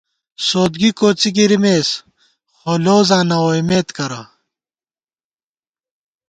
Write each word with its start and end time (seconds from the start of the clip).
سوتگی 0.47 0.89
کوڅی 0.99 1.29
گِرِمېس، 1.35 1.89
خو 2.57 2.71
لوزاں 2.83 3.23
نہ 3.29 3.37
ووئیمېت 3.43 3.87
کرہ 3.97 4.21